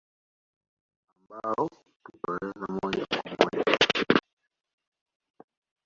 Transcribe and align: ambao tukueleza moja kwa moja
ambao 1.17 1.69
tukueleza 2.03 2.65
moja 2.83 3.05
kwa 3.05 3.31
moja 3.39 3.77